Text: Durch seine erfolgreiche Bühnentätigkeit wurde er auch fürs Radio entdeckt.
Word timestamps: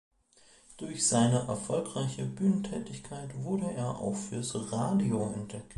Durch 0.77 1.05
seine 1.07 1.45
erfolgreiche 1.47 2.25
Bühnentätigkeit 2.25 3.35
wurde 3.43 3.71
er 3.71 3.99
auch 3.99 4.15
fürs 4.15 4.55
Radio 4.71 5.31
entdeckt. 5.31 5.65